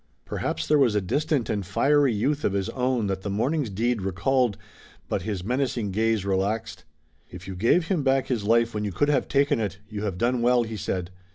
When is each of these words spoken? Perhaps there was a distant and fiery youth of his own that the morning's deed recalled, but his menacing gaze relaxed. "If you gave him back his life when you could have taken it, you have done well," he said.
Perhaps 0.25 0.65
there 0.67 0.79
was 0.79 0.95
a 0.95 0.99
distant 0.99 1.47
and 1.47 1.63
fiery 1.63 2.11
youth 2.11 2.43
of 2.43 2.53
his 2.53 2.69
own 2.69 3.05
that 3.05 3.21
the 3.21 3.29
morning's 3.29 3.69
deed 3.69 4.01
recalled, 4.01 4.57
but 5.07 5.21
his 5.21 5.43
menacing 5.43 5.91
gaze 5.91 6.25
relaxed. 6.25 6.85
"If 7.29 7.47
you 7.47 7.55
gave 7.55 7.85
him 7.87 8.01
back 8.01 8.25
his 8.25 8.43
life 8.43 8.73
when 8.73 8.83
you 8.83 8.91
could 8.91 9.09
have 9.09 9.27
taken 9.27 9.59
it, 9.59 9.77
you 9.87 10.01
have 10.05 10.17
done 10.17 10.41
well," 10.41 10.63
he 10.63 10.75
said. 10.75 11.11